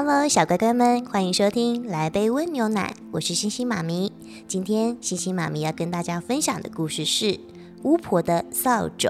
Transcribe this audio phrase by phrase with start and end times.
[0.00, 4.12] Hello，小乖乖们，欢迎收听《来杯温牛奶》，我是星星妈咪。
[4.46, 7.32] 今天星星妈咪要跟大家分享的故事是
[7.82, 9.08] 《巫婆的扫帚》。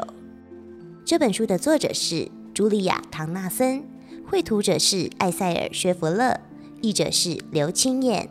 [1.04, 3.84] 这本书的作者是茱莉亚·唐纳森，
[4.30, 6.40] 绘图者是艾塞尔·薛弗勒。
[6.80, 8.30] 译者是刘青燕，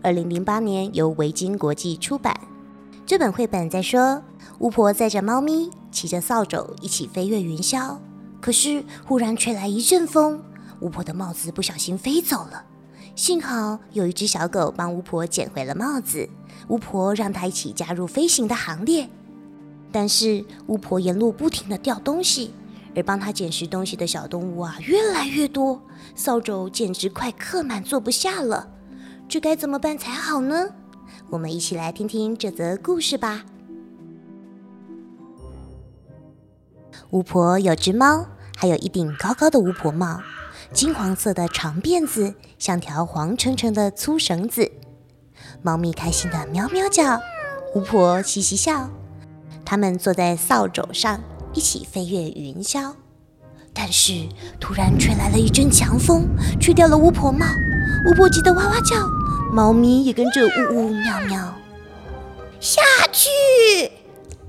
[0.00, 2.38] 二零零八年由维京国际出版。
[3.04, 4.22] 这本绘本在说，
[4.60, 7.96] 巫婆载着猫咪，骑着扫帚一起飞越云霄。
[8.40, 10.40] 可是忽然吹来一阵风，
[10.80, 12.64] 巫婆的帽子不小心飞走了。
[13.14, 16.28] 幸好有一只小狗帮巫婆捡回了帽子，
[16.68, 19.08] 巫婆让它一起加入飞行的行列。
[19.90, 22.52] 但是巫婆沿路不停的掉东西。
[22.94, 25.82] 而帮他捡拾东西的小动物啊，越来越多，
[26.14, 28.70] 扫帚简直快刻满，坐不下了。
[29.28, 30.70] 这该怎么办才好呢？
[31.28, 33.44] 我们一起来听听这则故事吧。
[37.10, 40.22] 巫婆有只猫，还有一顶高高的巫婆帽，
[40.72, 44.70] 金黄色的长辫子像条黄澄澄的粗绳子。
[45.62, 47.20] 猫咪开心的喵喵叫，
[47.74, 48.90] 巫婆嘻嘻笑。
[49.64, 51.20] 他们坐在扫帚上。
[51.54, 52.92] 一起飞越云霄，
[53.72, 54.28] 但是
[54.60, 56.28] 突然吹来了一阵强风，
[56.60, 57.46] 吹掉了巫婆帽。
[58.06, 59.08] 巫婆急得哇哇叫，
[59.50, 61.54] 猫咪也跟着呜呜喵喵。
[62.60, 63.30] 下去！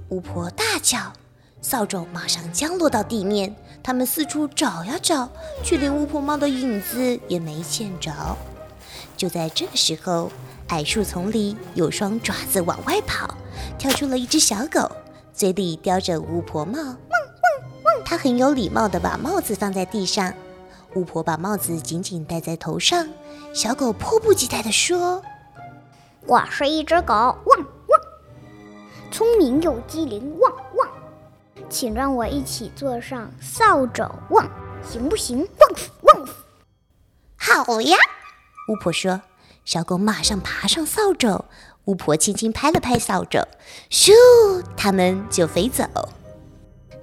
[0.09, 1.13] 巫婆大叫，
[1.61, 3.55] 扫帚马上降落到地面。
[3.81, 5.29] 他们四处找呀找，
[5.63, 8.11] 却连巫婆帽的影子也没见着。
[9.15, 10.29] 就在这个时候，
[10.67, 13.33] 矮树丛里有双爪子往外跑，
[13.77, 14.91] 跳出了一只小狗。
[15.33, 16.95] 嘴里叼着巫婆帽，汪汪
[17.83, 18.03] 汪！
[18.03, 20.33] 他很有礼貌地把帽子放在地上。
[20.95, 23.07] 巫婆把帽子紧紧戴在头上。
[23.53, 25.21] 小狗迫不及待地说
[26.25, 27.99] ：“我是一只狗，汪汪！
[29.11, 30.51] 聪明又机灵，汪！
[31.69, 34.49] 请让我一起坐上扫帚，旺，
[34.83, 35.39] 行不行？
[35.59, 36.27] 汪汪！
[37.35, 37.97] 好呀！”
[38.69, 39.21] 巫婆说。
[39.65, 41.43] 小狗马上爬上扫帚。
[41.85, 43.45] 巫婆轻轻拍了拍扫帚，
[43.89, 44.13] 咻，
[44.77, 45.83] 它们就飞走。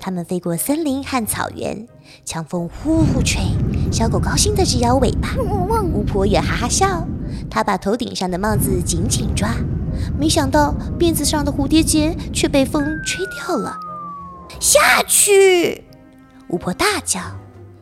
[0.00, 1.86] 它们飞过森林和草原，
[2.24, 3.42] 强风呼呼吹，
[3.92, 5.34] 小狗高兴的直摇尾巴。
[5.92, 7.06] 巫婆也哈哈笑，
[7.50, 9.54] 她把头顶上的帽子紧紧抓，
[10.19, 13.76] 没想到辫子上的蝴蝶结却被风吹掉了。
[14.64, 15.84] 下去！
[16.48, 17.20] 巫婆大叫，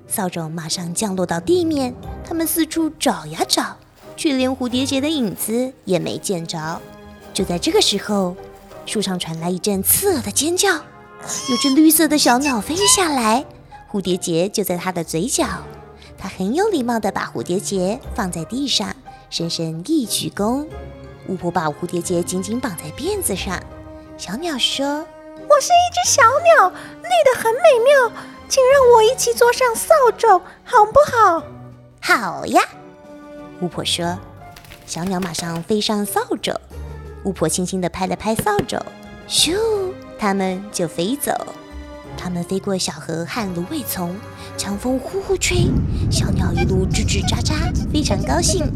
[0.08, 1.94] 扫帚马上降落到地面。
[2.26, 3.76] 他们四处找呀找。
[4.16, 6.80] 却连蝴蝶结的影子也没见着。
[7.32, 8.36] 就在这个时候，
[8.84, 10.74] 树上传来一阵刺耳的尖叫，
[11.48, 13.44] 有只绿色的小鸟飞下来，
[13.90, 15.46] 蝴蝶结就在它的嘴角。
[16.18, 18.94] 它很有礼貌地把蝴蝶结放在地上，
[19.30, 20.66] 深深一鞠躬。
[21.28, 23.62] 巫婆把蝴蝶结紧紧绑在辫子上。
[24.18, 25.06] 小鸟说
[25.48, 28.12] ：“我是一只小鸟，绿的很美妙，
[28.48, 31.42] 请让我一起坐上扫帚，好不好
[32.00, 32.62] ？”“好呀。”
[33.60, 34.18] 巫婆说
[34.86, 36.58] ：“小鸟马上飞上扫帚。”
[37.24, 38.78] 巫婆轻轻地拍了拍扫帚，
[39.28, 39.56] 咻，
[40.18, 41.32] 它们就飞走。
[42.16, 44.14] 它们飞过小河和芦苇丛，
[44.56, 45.68] 强风呼呼吹，
[46.10, 47.54] 小鸟一路吱吱喳喳，
[47.92, 48.70] 非常高兴。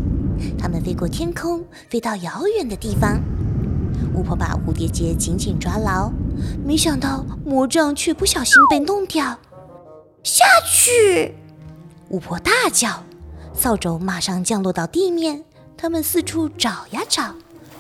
[0.59, 3.21] 它们飞过天空，飞到遥远的地方。
[4.15, 6.11] 巫婆把蝴蝶结紧紧抓牢，
[6.65, 9.39] 没想到魔杖却不小心被弄掉。
[10.23, 11.35] 下去！
[12.09, 13.03] 巫婆大叫。
[13.53, 15.43] 扫帚马上降落到地面，
[15.77, 17.35] 他们四处找呀找，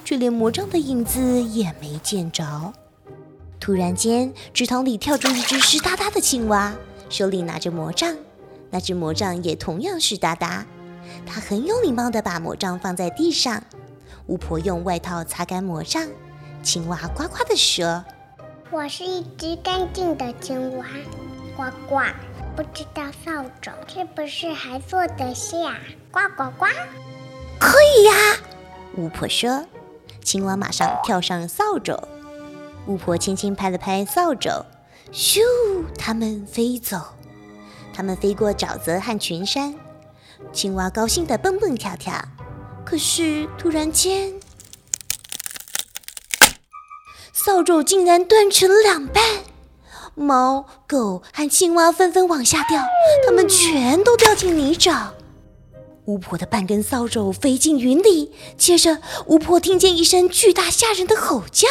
[0.04, 2.72] 却连魔杖的影子也没见着。
[3.60, 6.74] 突然间，池塘里跳出一只湿哒哒的青蛙，
[7.10, 8.16] 手里拿着魔杖。
[8.70, 10.64] 那只魔杖也同样湿哒哒。
[11.26, 13.62] 他很有礼貌地把魔杖放在地上。
[14.28, 16.08] 巫婆用外套擦干魔杖。
[16.62, 18.04] 青蛙呱呱地说
[18.70, 20.86] ：“我是一只干净的青蛙，
[21.56, 22.00] 呱呱。”
[22.56, 25.76] 不知道扫帚是不是还坐得下？
[26.10, 26.64] 呱呱呱！
[27.60, 28.12] 可以呀，
[28.96, 29.66] 巫婆说。
[30.22, 31.94] 青蛙马上跳上扫帚，
[32.86, 34.64] 巫婆轻轻拍了拍扫帚，
[35.12, 35.42] 咻，
[35.98, 36.98] 它们飞走。
[37.92, 39.74] 它们飞过沼泽和群山，
[40.50, 42.14] 青蛙高兴地蹦蹦跳跳。
[42.86, 44.32] 可是突然间，
[47.38, 49.22] 扫帚竟然断成两半。
[50.14, 52.82] 猫、狗和青蛙纷纷往下掉，
[53.26, 55.08] 它们全都掉进泥沼。
[56.06, 61.68] 巫婆的半根扫帚飞进云里，接着巫婆听见一声巨大吓人的吼叫：“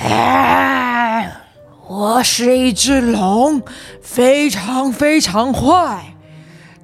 [0.00, 1.40] 哎，
[1.88, 3.60] 我是一只龙，
[4.00, 6.14] 非常非常坏，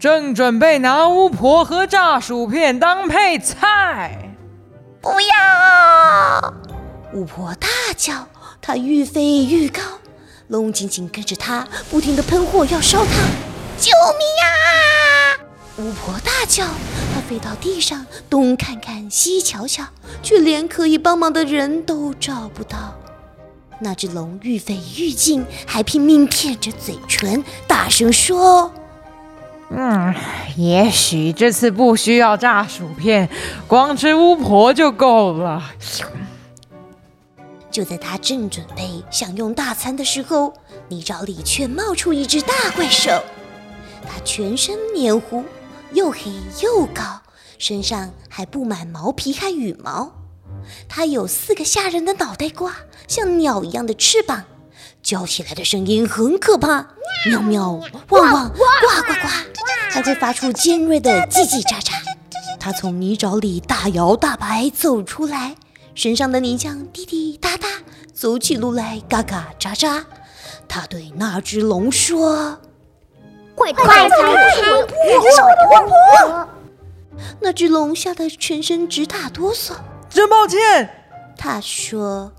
[0.00, 4.32] 正准备拿巫婆和炸薯片当配菜。”
[5.00, 6.54] 不要！
[7.14, 8.26] 巫婆大叫，
[8.60, 9.80] 她愈飞愈高，
[10.48, 13.12] 龙紧紧跟着她，不停地喷火要烧她。
[13.78, 14.50] 救命啊！
[15.78, 16.64] 巫婆大叫，
[17.14, 19.84] 她飞到地上，东看看西瞧瞧，
[20.24, 22.96] 却连可以帮忙的人都找不到。
[23.78, 28.72] 那只龙愈飞愈近，还拼命舔着嘴唇，大声说
[29.70, 30.12] ：“嗯，
[30.56, 33.28] 也许这次不需要炸薯片，
[33.68, 35.62] 光吃巫婆就够了。”
[37.74, 40.54] 就在他正准备享用大餐的时候，
[40.86, 43.20] 泥沼里却冒出一只大怪兽，
[44.04, 45.42] 它全身黏糊。
[45.92, 46.30] 又黑
[46.62, 47.02] 又高，
[47.58, 50.12] 身上还布满毛皮和羽毛。
[50.88, 52.76] 它有四个吓人的脑袋瓜，
[53.08, 54.44] 像鸟一样的翅膀，
[55.02, 56.86] 叫起来的声音很可怕，
[57.28, 57.72] 喵喵、
[58.10, 58.56] 汪汪、呱
[59.04, 59.28] 呱呱，
[59.90, 61.92] 还会发出尖锐的叽叽喳喳。
[62.60, 65.56] 它从泥沼里大摇大摆走出来，
[65.94, 67.68] 身上的泥浆滴滴答答，
[68.12, 70.04] 走起路来嘎嘎喳喳。
[70.68, 72.58] 他对那只龙说。
[73.56, 74.08] 快快快！
[74.08, 74.86] 巫
[75.86, 76.48] 婆！
[77.40, 79.74] 那只龙吓得全身直打哆嗦。
[80.10, 80.90] 真抱歉，
[81.38, 82.32] 他说：“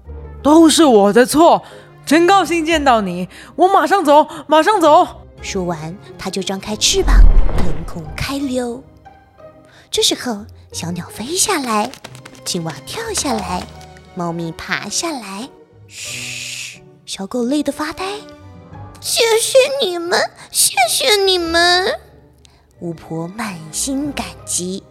[0.43, 1.63] 都是我的错，
[2.05, 5.07] 真高兴见到你，我马上走，马上走。”
[5.41, 7.15] 说完，他就张开翅膀，
[7.57, 8.83] 腾空开溜。
[9.89, 11.89] 这时候，小鸟飞下来，
[12.45, 13.65] 青蛙跳下来，
[14.13, 15.49] 猫咪爬下来。
[15.87, 18.19] 嘘，小狗累得发呆。
[19.01, 20.19] 谢谢你们，
[20.51, 21.99] 谢谢你们！
[22.79, 24.83] 巫婆满心感激。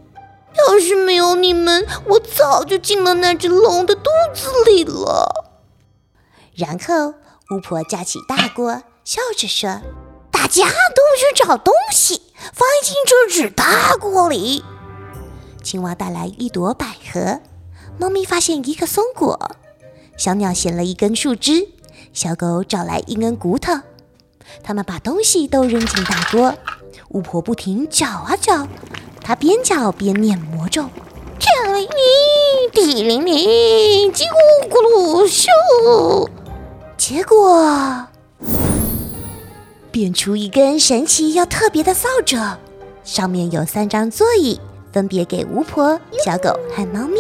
[0.56, 5.46] 要是没有你们，我早就进了那只龙的肚子里了。
[6.54, 7.14] 然后，
[7.50, 9.80] 巫婆架起大锅，笑着说
[10.30, 12.20] ：“大家都去找东西，
[12.52, 14.64] 放进这只大锅里。”
[15.64, 17.40] 青蛙带来一朵百合，
[17.98, 19.56] 猫咪发现一个松果，
[20.16, 21.68] 小鸟衔了一根树枝，
[22.12, 23.72] 小狗找来一根骨头。
[24.62, 26.54] 他们把东西都扔进大锅，
[27.08, 28.68] 巫婆不停搅啊搅，
[29.22, 30.84] 她边搅边念魔咒：
[31.38, 36.28] 天灵灵，地灵灵，叽咕咕噜咻。
[36.98, 38.06] 结果
[39.90, 42.58] 变出一根神奇又特别的扫帚，
[43.02, 44.60] 上面有三张座椅，
[44.94, 47.18] 分别给巫婆、小狗和猫咪，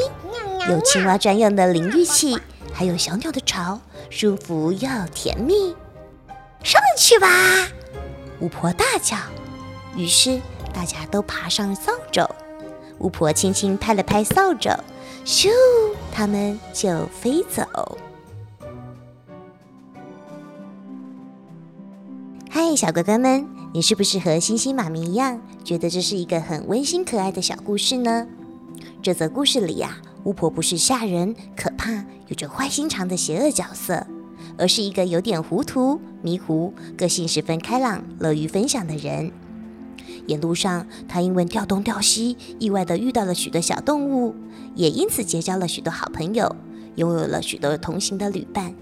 [0.70, 2.38] 有青蛙专用的淋浴器，
[2.72, 3.80] 还有小鸟的巢，
[4.10, 5.74] 舒服又甜蜜。
[6.62, 7.26] 上去吧！
[8.38, 9.16] 巫婆大叫。
[9.96, 10.40] 于是
[10.72, 12.24] 大家都爬上扫帚，
[13.00, 14.70] 巫婆轻轻拍了拍扫帚，
[15.24, 15.50] 咻，
[16.12, 17.98] 他们就飞走。
[22.48, 23.44] 嗨，小乖乖们，
[23.74, 28.24] 你是不是和星星妈咪一样，觉得这是一个很温馨可爱的小故事呢？
[29.02, 31.90] 这则故事里呀，巫婆不是吓人、可怕、
[32.28, 34.06] 有着坏心肠的邪恶角色。
[34.56, 39.32] 而是一个有点糊涂、迷糊、个性十分开朗、乐于分享的人。
[40.28, 44.36] 沿路上，他因为调东调西，意外的遇到了许多小动物，
[44.76, 46.54] 也因此结交了许多好朋友，
[46.94, 48.72] 拥有了许多同行的旅伴。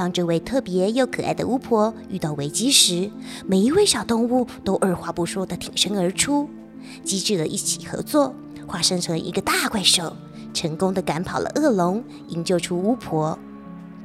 [0.00, 3.10] 当这位特别又可爱的巫婆遇到危机时，
[3.46, 6.48] 每一位小动物都二话不说的挺身而出，
[7.04, 8.34] 机智的一起合作，
[8.66, 10.16] 化身成一个大怪兽，
[10.54, 13.38] 成功的赶跑了恶龙，营救出巫婆。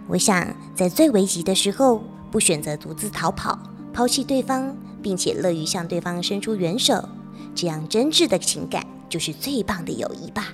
[0.09, 3.57] 我想，在最危急的时候，不选择独自逃跑，
[3.93, 7.07] 抛弃对方，并且乐于向对方伸出援手，
[7.55, 10.49] 这样真挚的情感就是最棒的友谊吧。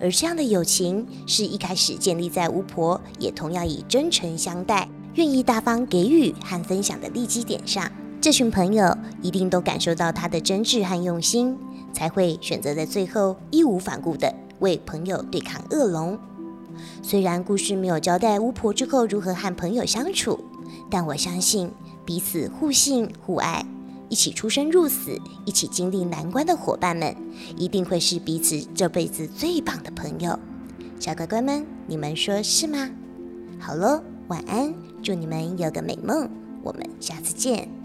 [0.00, 7.90] 而这样的友情，是一开始建立在巫婆也同样以真诚相待、愿意大方给予和分享的利基点上。
[8.20, 11.56] 这群朋友一定都感受到他的真挚和用心，
[11.92, 16.18] 才会选择在最后义无反顾地为朋友对抗恶龙。
[17.02, 20.42] 虽然故事没有交代巫婆之后如何和朋友相处，
[20.90, 21.70] 但我相信
[22.04, 23.64] 彼此互信互爱、
[24.14, 27.16] 一起出生入死、一起经历难关的伙伴们，
[27.56, 30.38] 一定会是彼此这辈子最棒的朋友。
[31.00, 32.88] 小乖乖们，你们说是吗？
[33.58, 36.30] 好喽，晚安，祝你们有个美梦，
[36.62, 37.83] 我们下次见。